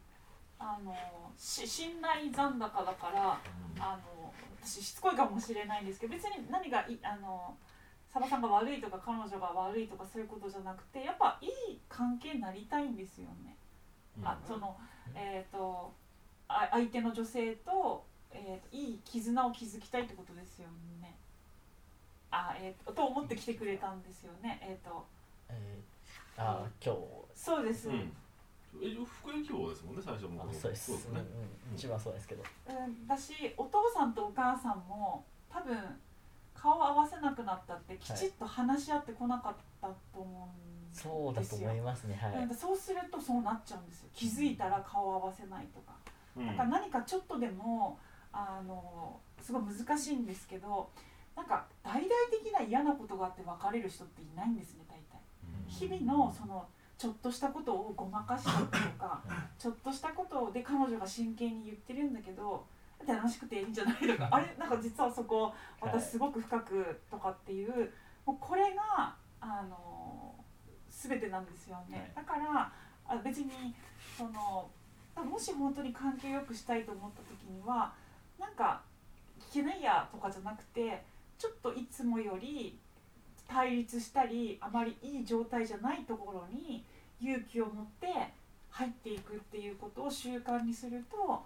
[0.59, 0.95] あの
[1.37, 3.39] し信頼残高だから
[3.79, 7.57] あの私しつこいかもしれないんですけど別に何がいあの
[8.13, 13.57] サバさんが悪いとか彼女が悪いとかそういうことじゃなくてやっぱいい関係になりたいんですよね。
[14.23, 14.77] あその
[15.15, 15.93] えっ、と
[16.47, 20.69] あ相手の女性と,、えーといい絆を築きたいってことですよ
[21.03, 21.17] ね。
[22.35, 24.59] あえーとと思って来てくれたんですよね。
[24.61, 25.05] えっ、と。
[25.49, 27.01] えー、ああ今日。
[27.35, 27.89] そうです。
[27.89, 28.13] うん。
[28.83, 28.91] え
[29.23, 30.43] 副業希望ですもんね最初も。
[30.43, 30.87] あそうです。
[30.87, 31.21] そうですね。
[31.21, 32.43] うんうん、一番そうですけど。
[32.69, 35.77] うん、だしお父さんとお母さんも多分
[36.55, 42.19] 顔を合わせなくなったってきちっと話し合ってこなかったと思うんですよ、そうだと思いますね。
[42.21, 44.09] はい、うんそうするとそうなっちゃうんですよ。
[44.13, 45.93] 気づいたら顔を合わせないとか、
[46.37, 46.47] うん。
[46.47, 47.99] だから何かちょっとでも
[48.33, 50.89] あのすごい難しいんですけど
[51.37, 55.21] なんか大々的な嫌なことがあって別れる人っていないんですね大体。
[55.67, 56.67] 日々のその
[56.97, 59.23] ちょっとしたことをごまかしたりとか
[59.59, 62.65] ちょっとしたことで彼女が真剣に言ってるんだけど
[63.07, 65.53] 楽しくていいんじゃないとかあれなんか実はそこはい
[65.93, 67.91] 私すごく深くとかっていう
[68.25, 70.35] もうこれがあの
[70.89, 72.73] 全てなんですよね、だから
[73.07, 73.51] あ別に
[74.17, 74.71] その
[75.23, 77.93] もし本当に関係よくしたいと思った時には
[78.39, 78.81] なんか
[79.51, 81.03] 聞けないやとかじゃなくて
[81.39, 82.79] ちょっといつもより
[83.49, 86.85] 対立したりあまりいい状態じゃないところに
[87.21, 88.07] 勇気を持って
[88.71, 91.43] 入っていくっていうことを習慣にすると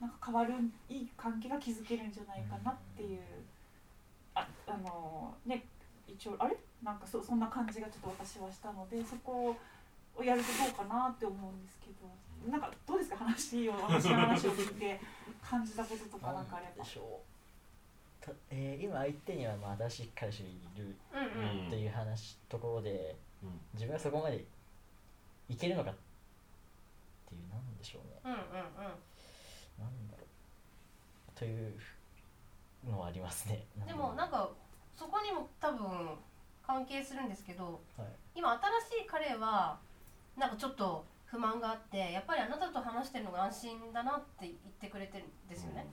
[0.00, 0.54] なんか変わる
[0.88, 3.20] いい関係が築けるんじゃないかなっていう。
[4.34, 5.64] ああのね
[6.06, 6.56] 一応あれ？
[6.82, 9.56] なんかそそんな感じがちょっと私はしたのでそこ
[10.14, 11.94] をやるとどうかなって思うんですけど。
[12.50, 13.16] なんかどうですか？
[13.16, 15.00] 話を私の話を聞いて
[15.42, 16.84] 感じたこととかなんかあれば。
[18.26, 18.32] なんで。
[18.32, 21.66] しょうた、えー今相手にはまあ私彼氏がいるうんうん。
[21.68, 23.60] っていう話ところでうん。
[23.74, 24.44] 自分はそこまで
[25.48, 25.94] いけるのかっ
[27.28, 28.20] ていうなんでしょうね。
[28.24, 28.44] うんうんうん。
[29.78, 31.38] なんだろう。
[31.38, 31.72] という
[32.88, 33.64] のはありますね。
[33.86, 34.50] でもなんか
[34.96, 36.18] そこにも多分
[36.66, 38.08] 関係するんですけどはい。
[38.34, 38.50] 今
[38.88, 39.78] 新しい彼は
[40.36, 45.86] なんかちょっと不満があってやっぱりあなたと話してるのが安心だなって言ってくれてるんですよね、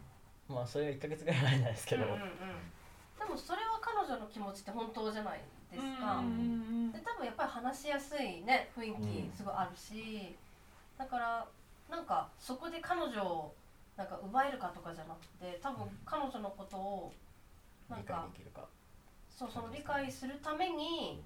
[0.53, 2.19] まあそれは1ヶ月ぐらい前なんですけど、うんうんうん、
[3.19, 6.35] でもそれは彼女の気持ちって本当じゃないですか、うんうんう
[6.89, 6.91] ん。
[6.91, 9.31] で多分やっぱり話しやすいね雰囲うん。
[9.31, 10.35] 気すごいあるし、
[10.97, 11.47] だから
[11.89, 13.53] なんかそこで彼女を
[13.97, 17.13] なんか奪えるかとかじゃなくて多分彼女のことを
[17.89, 18.65] なん理解かできるか。
[19.29, 21.19] そうその理解するために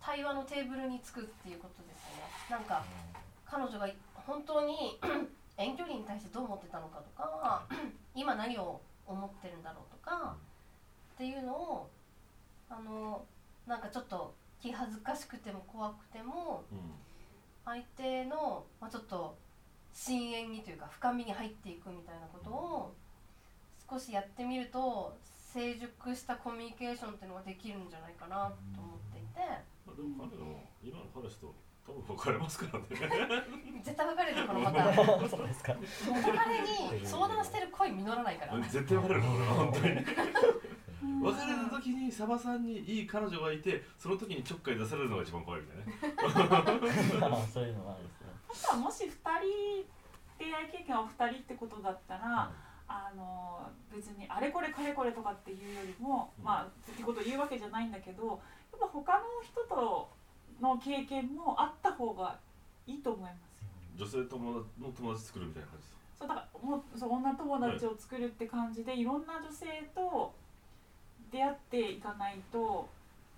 [0.00, 2.22] 対話のテーブルにつくっていうことですよね。
[2.50, 2.84] なんか
[3.46, 4.98] 彼女が本当に
[5.58, 7.66] 遠距離に対してどう思ってたのかとか
[8.14, 10.36] 今何を思ってるんだろうとか
[11.14, 11.90] っていうのを
[12.70, 13.24] あの
[13.66, 16.62] なんかちょっと気恥ずかしくても怖くても
[17.64, 19.36] 相手の、まあ、ちょっと
[19.92, 22.94] 深淵にというか深みに入っていくみたいなことを
[23.90, 25.16] 少しやってみると
[25.52, 29.40] 成熟したコミュニケーションっていうのができるんじゃないかなと思っていて。
[29.86, 31.54] まあでも彼女も今の彼氏と
[31.88, 32.84] 多分別れますからね。
[33.82, 35.28] 絶対別れるこのパターン。
[35.30, 35.74] そうですか。
[36.06, 38.60] 元彼に相談してる恋実らないから。
[38.60, 39.84] 絶対別れるから本当に。
[41.02, 41.22] うん。
[41.22, 45.92] 別れる時にサバさんにいい彼女がいてその時にちょっかい出されるのが一番怖いみたいなね。
[47.22, 48.26] あそういうのもあるんですね。
[48.50, 49.86] あとはもし2人
[50.38, 52.52] 恋愛経験はお二人ってことだったら、
[52.86, 56.44] あの別にあれこれかれこれとかっていうよりも、うん。
[56.44, 58.38] まあってことを言うわけじゃないんだけどやっ
[58.80, 60.10] ぱ他の人と
[60.60, 62.38] の経験もあった方が
[62.86, 63.68] いいと思いますよ。
[63.96, 70.32] 女性友達の友達作るみたいな感じですそうだからもうそう女友達を作るって感じで、い、ろんな女性と
[71.32, 72.88] 出会っていかないと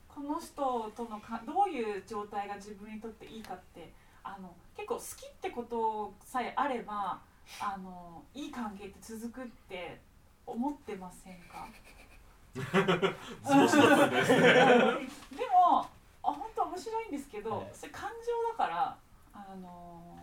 [0.09, 3.91] この人とのかどういう状態が自分にとっていいかって
[4.23, 7.21] あの結構好きってことさえあれば
[7.61, 9.99] あのいい関係って続くって
[10.47, 11.69] 思ってませんか？
[12.55, 12.61] で
[15.47, 15.87] も
[16.23, 17.67] あ本当面白いんですけど、はい。
[17.73, 18.97] それ感情だから
[19.33, 20.19] あの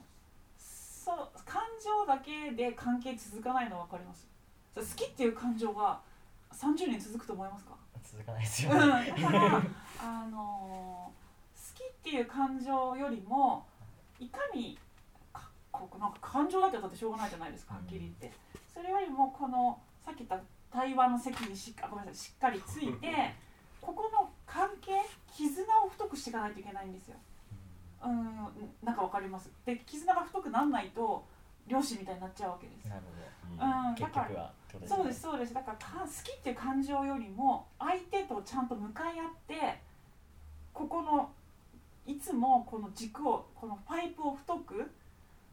[0.58, 4.28] そう感情だけで関係続かないの分かります。
[4.76, 6.00] 好きっていう感情が
[6.54, 7.72] 30年続くと思いますか？
[8.04, 8.78] 続かないですうん。
[8.78, 9.62] よねだから
[10.04, 11.12] あの
[11.56, 13.66] 好きっていう感情よりも
[14.20, 14.78] いかに
[15.34, 18.32] かこうなんか感情だけだってしょうがないじゃないですかはっきり言って。
[18.74, 20.40] それよりもこのさっき言った
[20.72, 23.34] 対話の席にしっかごめんなさいしっかりついて
[23.82, 24.92] ここの関係
[25.38, 27.16] 絆を太くしていかないといけないんですよ。
[28.04, 28.36] うん
[28.84, 29.52] なんかわかります。
[29.66, 31.24] で絆が太くならないと
[31.68, 32.90] 漁師みたいになっちゃうわけです。
[32.90, 33.02] なる
[33.52, 33.58] うん。
[33.58, 34.54] ほど結だから
[34.88, 35.54] そうですそうです。
[35.54, 39.80] だからか好きっていう感情よりも相手とちゃんと向かい合って
[40.74, 41.30] ここの
[42.08, 44.90] いつもこの軸をこのパイプを太く、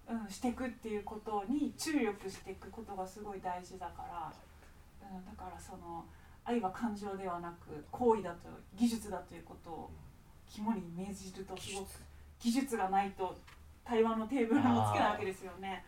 [0.09, 4.33] うん、していくっていうことに注力していくことがすごい大事だから、
[5.11, 6.05] うん、だからその
[6.44, 9.90] 愛は感情ではなく行為だと技術だということを
[10.48, 11.88] 肝に銘じるとすごく
[12.40, 13.37] 技術がないと
[13.85, 15.85] 対話のテーブルもつけないわけですよね。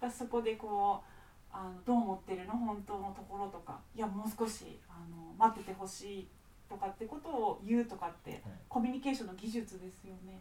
[0.00, 6.26] だそこでこうあのどう思ってるの本当のところとかいやもう少しあの待っててほしい
[6.68, 10.40] とかってことを言うとかって、コミュニケーションの技術ですよね。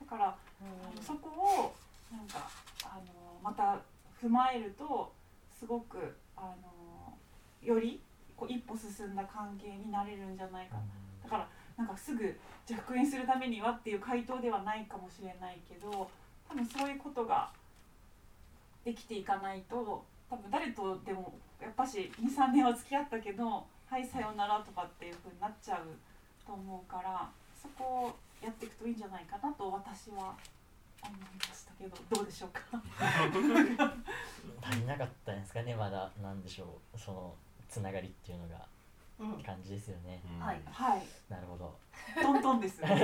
[0.00, 0.36] だから
[1.00, 1.74] そこを
[2.10, 2.48] なんか
[2.84, 3.78] あのまた
[4.20, 5.12] 踏まえると
[5.58, 7.16] すごくあの
[7.62, 8.00] より
[8.38, 10.76] こう一歩進んだ関係になれるんじゃないか。
[11.24, 16.10] だからなんかすぐじゃあ復縁するためにはっていう回答ではないかもしれないけど
[16.48, 17.50] 多分そういうことが
[18.84, 25.86] できていかないと多分誰とでもやっぱし23年は付き合ったけどはいさよならとかっていう風になっちゃう
[26.46, 27.28] と思うから
[27.60, 30.34] そこをやっていくといいんじゃないかなと私は
[31.02, 32.60] 思いましたけどどうでしょうか？
[34.62, 36.98] 足りなかったんですかねまだなんでしょう。
[36.98, 37.34] その
[37.68, 38.66] つながりっていうのが
[39.44, 40.22] 感じですよね。
[40.24, 40.44] うん。
[40.44, 41.02] はいはい。
[41.28, 41.76] なるほど。
[42.22, 42.80] トントンです。
[42.84, 42.98] なん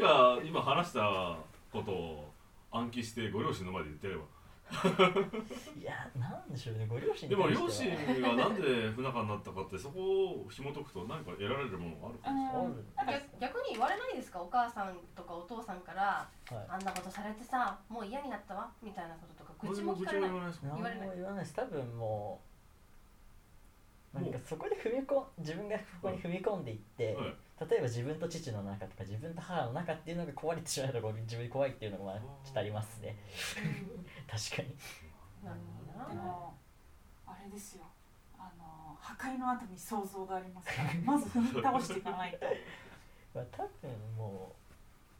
[0.00, 1.38] か今話した
[1.72, 2.32] ことを
[2.72, 4.24] 暗記してご両親の前で言ってれば
[4.66, 10.00] いやなんでしょうねご両親にでも対両親がなんで不仲になったかってそこ
[10.42, 12.30] を紐解くと何か得られるものがあるか？
[12.30, 14.40] もしれなんか逆に言われないですか？
[14.42, 16.66] お母さんとかお父さんからはい。
[16.68, 18.70] あんなことされてさもう嫌になったわ？
[18.82, 20.30] みたいなこととか愚痴もも聞かれない？
[20.30, 21.54] 言われない言わないです。
[21.54, 22.55] 多分もう
[24.14, 27.34] なんかそこで踏み込ん自分がここに踏み込んでいって、はい。
[27.70, 32.14] 例えば自分と父の仲とか自分と母の仲っていうのが壊れてしまうとこ自分に怖いっていうのがまあ
[32.44, 33.16] ちょっとありますね。
[34.28, 34.76] 確かに。
[35.44, 35.60] なる
[35.94, 36.54] ほどなでも
[37.26, 37.84] あれですよ。
[38.38, 42.46] あの破壊の後に想像がありますからまず踏み倒していかないと。
[43.34, 44.54] まあ多分も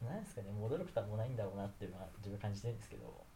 [0.03, 3.07] うなんですかね戻ることはもうないんだろうなっていうのは自分感じてるんですけど。
[3.07, 3.26] うん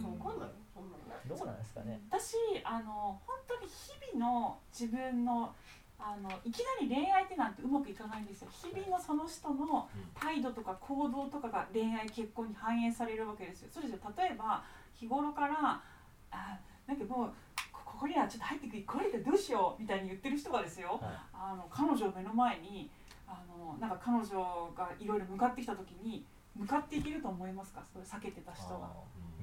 [0.00, 1.04] 分かんないよそんなの。
[1.04, 2.00] ねどうなんですかね。
[2.10, 5.54] 私あの本当に日々の自分の
[5.98, 8.48] あのいきなり恋愛ってなんてうまくいかないんですよ。
[8.50, 13.68] 日々のその人の態度とか行動とかが恋愛結婚に反映されるわけですよ。
[13.70, 13.98] そうですよ。
[14.16, 14.64] 例えば
[14.94, 15.82] 日頃から
[16.30, 17.32] あなんかもう
[17.70, 21.00] こここにはちょっと入ってくるこれでどうしようみたいに言ってる人がですよ、はい。
[21.34, 22.90] あの彼女を目の前に
[23.28, 26.24] あのなんか彼女がいろいろ向かってきた時に
[26.56, 27.82] 向かっていけると思いますか？
[27.92, 28.88] それ避けてた人が。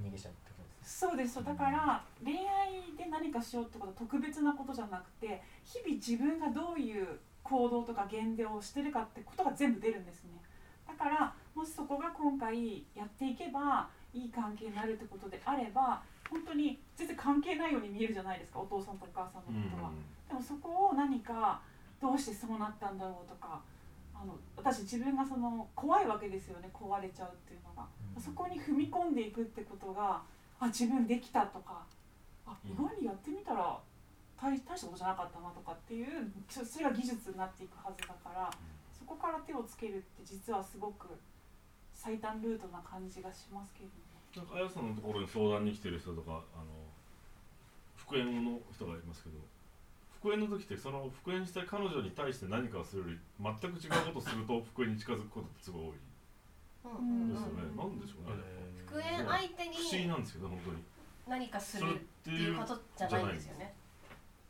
[0.04, 10.32] 逃げちゃうってことですそうですだから恋愛で何かしようってことは特別なことじゃなくて日々自分がどういう行動とか言動をしてるかってことが全部出るんですね。
[10.86, 19.92] だからもしそこが今回やっていけばいい関係になるってことであれば本当に全然関係ないように見えるじゃないですかお父さんとお母さんのことは、
[20.28, 21.62] でもそこを何か
[22.02, 23.62] どうしてそうなったんだろうとか
[24.22, 26.70] あの私自分がその怖いわけですよね。
[26.74, 28.22] 壊れちゃうっていうのが、うん。
[28.22, 30.22] そこに踏み込んでいくってことが
[30.60, 31.86] あ自分できたとか。
[32.48, 33.78] あ意外にやってみたら
[34.40, 38.50] 大大したことじゃなかったなとかっていうそそれが技術になっていくはずだから
[38.98, 41.08] そこから手をつけるって実はすごく
[41.94, 43.92] 最短ルートな感じがしますけどね。
[44.36, 46.72] なんかあやさんのところに相談に来てる人とかあの
[47.96, 49.38] 復縁の人がいますけど
[50.28, 55.96] 復縁の時ってその復縁した彼女に対して何かをするより全く違うことをすると復縁に近づくことってすごい多い。
[56.84, 57.34] うんうんうん。
[57.34, 58.44] ですよね、なんでしょうね。
[58.86, 60.78] 復縁相手不思議になんですけど本当に。
[61.28, 63.74] 何かするっていうことじゃないんですよね。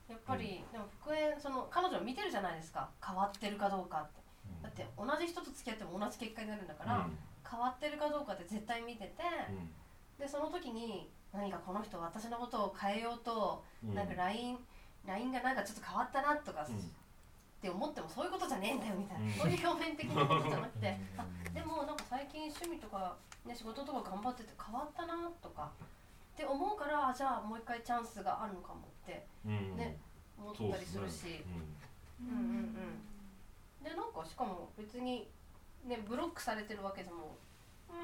[0.09, 2.89] やっぱり、でも復縁その彼女を見てるじゃないですか。
[3.05, 4.21] 変わってるかどうかって。
[4.63, 7.07] だって同じ人と付き合っても同じ結果になるんだから、
[7.45, 9.13] 変わってるかどうかって絶対見てて、
[9.49, 9.69] うん。
[10.17, 13.93] でその時に何かこの人私のことを変えようと、うん。
[13.93, 14.57] なんか LINE,
[15.07, 16.75] LINE がなんかちょっと変わったなとか、うん。
[16.75, 16.79] っ
[17.59, 19.31] て思ってもそういうことじゃねえんだよみたいな、うん。
[19.33, 20.97] そういう表面的なことじゃなくて。
[21.17, 23.15] あでもなんか最近趣味とか、
[23.45, 25.71] ね、仕事とか頑張ってて変わったなとか
[26.35, 29.77] って思うからあじゃあもう一回チャンスがあるのかもってうん。
[29.77, 29.97] ね
[30.37, 31.43] 思ったりするし。
[32.19, 32.27] うん。
[32.27, 32.75] うんうん
[33.83, 35.29] でなんかしかも別に
[35.85, 37.37] ねブロックされてるわけでも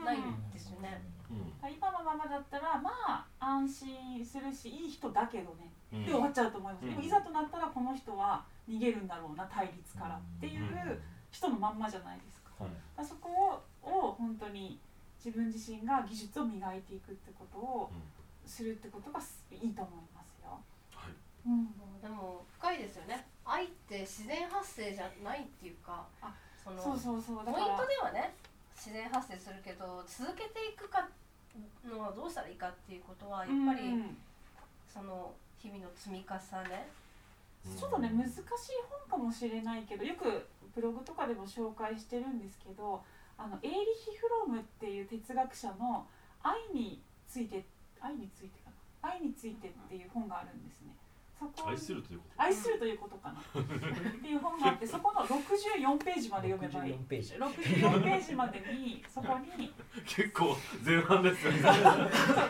[0.06, 0.22] ないん
[0.54, 1.02] ですよね。
[1.08, 1.72] うんうん。
[1.72, 6.06] 今のままだったらまあ安心するしいい人だけどねうん。
[6.06, 6.90] で終わっちゃうと思います、うん。
[6.90, 12.70] でもいざとなったらこの人は逃げるんだろうな対立からっていう人のまんまじゃないですか,、は
[13.04, 13.06] い。
[13.06, 14.80] そこをを本当に
[15.24, 17.92] 自分自身が技術を磨いていくってことを
[18.46, 20.60] するってことがすいいと思いますよ、
[20.96, 21.14] はい。
[21.46, 23.26] うん、でも深いですよね。
[23.46, 28.34] 愛って自然発生じゃないっていうかあ、そのそうそうそうだポイントではね
[28.76, 31.08] 自然発生するけど続けていくか
[31.86, 34.18] のはどうしたらいいかっていうことはやっぱり、うん
[34.94, 36.36] その日々の積み重
[36.70, 36.88] ね。
[37.66, 38.44] ちょっとね難しい
[39.10, 43.02] 本かもしれないけどよくブログとかでも紹介してるんですけど
[43.36, 46.06] あのエーリヒ・フロムっていう哲学者の
[46.44, 47.66] 「愛について」
[48.00, 48.70] 愛についてか
[49.02, 49.10] な？
[49.10, 50.94] 愛についてっていう本があるんですね。
[51.40, 53.40] そこ愛するというこ愛するということかな。
[53.40, 53.64] っ
[54.22, 56.94] ていう本があって そこの64ページまで読めばいい。
[56.94, 57.34] 64ページ。
[57.36, 59.68] 64ページまでにそこに。
[59.70, 59.74] と
[60.06, 61.60] 結構前半ですよね。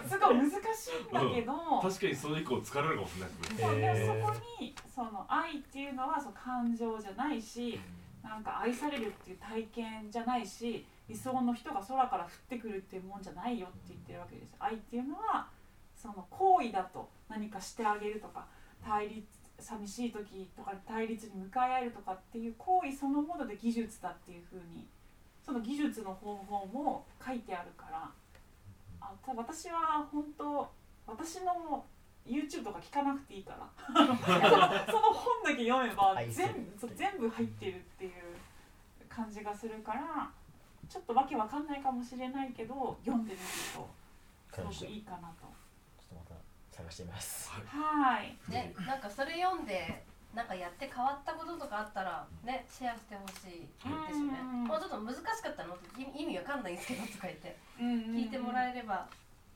[0.07, 3.57] すごい難しいんだけど、確かにそれ以降疲れるかもしれないですね。
[3.57, 7.79] そうでそこにその愛っていうのはその感情じゃないし
[8.21, 14.55] なんか愛されるっていう体験じゃないし理想の人が空から降ってくるっていうもんじゃないよって言ってるわけです。
[14.59, 15.47] 愛っていうのは
[15.95, 17.09] その行為だと。
[17.33, 18.45] 何かしてあげるとか
[18.85, 19.27] 対立
[19.59, 24.85] 寂しい時とか対立に向かい合えるとかっていう行為そのもので技術だっていうふうに
[25.45, 28.09] その技術の方法も書いてあるから
[28.99, 30.69] あた私は本当
[31.07, 31.83] 私の
[32.25, 38.11] YouTube とか聞かなくていいから そのその本だけ読めば全全部入ってるっていう
[39.09, 40.31] 感じがするから
[40.89, 43.89] ちょっとわけわかんないかもしれないけど読んでみると
[44.53, 45.62] すごくいいかなと。
[46.73, 47.51] 探してみます。
[47.51, 48.35] はい。
[48.49, 54.41] ね、なんかそれ読んでなんかやって変わったこととかあったらねシェアしてほしいですよね。
[54.41, 54.63] うん。
[54.65, 55.75] もうちょっと難しかったの？
[55.75, 57.55] って意意味わかんないんですけどとか言って。
[57.77, 59.07] 聞聞いてもらえれば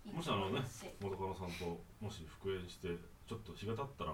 [0.06, 0.90] いいともしあのね思いますし。
[1.02, 2.90] 元カノさんともし復縁して
[3.28, 4.14] ちょっと日が経ったら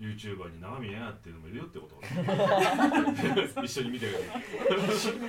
[0.00, 2.00] YouTuber に長見えやっていうのもいるよってこと
[3.62, 4.14] 一緒に見てる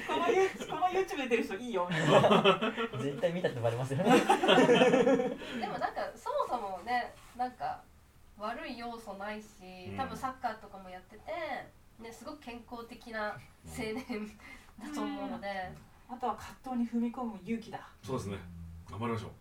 [0.08, 1.88] この You- この YouTube 出てる人いいよ。
[1.90, 4.20] みたいな絶対見たってバレますよね。
[4.22, 7.82] でもなんかそもそもねなんか
[8.38, 9.48] 悪い要素ないし
[9.98, 11.32] 多分サッカーとかもやってて、
[12.00, 13.32] ね、すごく健康的な
[13.66, 14.32] 青年
[14.80, 15.70] だと思うので、
[16.10, 17.90] あとは葛藤に踏み込む勇気だ。
[18.02, 18.38] そうですね。
[18.90, 19.32] 頑張りましょう。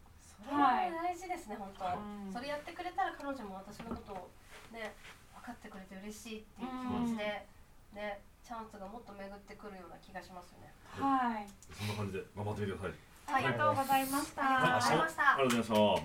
[0.45, 1.89] それは大事ですね本当、う
[2.29, 4.31] んそれやってくれたら彼女も私のことを
[4.73, 4.95] ね
[5.41, 7.47] 分かってくれて嬉しいっていう気持ちで、
[7.95, 10.73] ねチャンスがもっと巡ってくるような気がしますよね。
[10.91, 11.47] はい。
[11.71, 12.95] そんな感じで頑張ってみてください。
[13.33, 15.23] ありがとうございました、ありがとうございました。
[15.23, 16.05] ありがとうございまし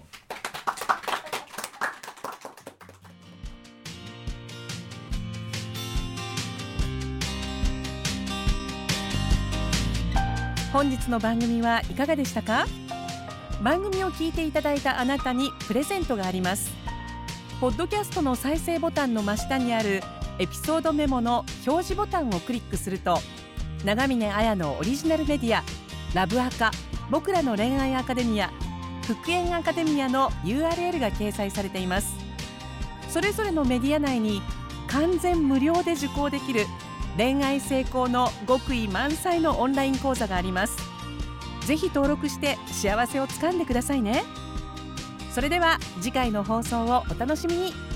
[10.61, 10.71] た。
[10.71, 12.65] 本日の番組はいかがでしたか？
[13.63, 16.74] 番組を聞いていただいたあなたにプレゼントがあります
[17.61, 20.01] ポッドキャストの再生ボタンの真下にある
[20.39, 23.17] エピソードメモの表示ボタンをクリックすると
[23.85, 25.63] 長峰綾のオリジナルメディア
[26.13, 26.71] ラブアカ
[27.09, 28.51] 僕らの恋愛アカデミア
[29.07, 32.15] 復縁アカデミアの URL が掲載されています。
[33.07, 34.41] それぞれのメディア内に
[34.87, 36.65] 完全無料で受講できる
[37.15, 40.77] 恋愛成功の極意満載のオンライン講座があります。
[41.65, 44.23] ぜひ登録して幸せをつかんでくださいね。
[45.35, 47.94] それでは次回の放送をお楽しみに。